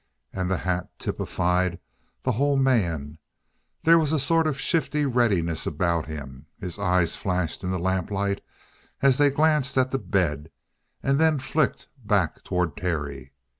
And 0.33 0.49
the 0.49 0.57
hat 0.57 0.89
typified 0.97 1.77
the 2.23 2.31
whole 2.31 2.57
man. 2.57 3.19
There 3.83 3.99
was 3.99 4.11
a 4.11 4.19
sort 4.19 4.47
of 4.47 4.59
shifty 4.59 5.05
readiness 5.05 5.67
about 5.67 6.07
him. 6.07 6.47
His 6.57 6.79
eyes 6.79 7.15
flashed 7.15 7.63
in 7.63 7.69
the 7.69 7.77
lamplight 7.77 8.41
as 9.03 9.19
they 9.19 9.29
glanced 9.29 9.77
at 9.77 9.91
the 9.91 9.99
bed, 9.99 10.49
and 11.03 11.19
then 11.19 11.37
flicked 11.37 11.87
back 12.03 12.41
toward 12.41 12.75
Terry. 12.75 13.33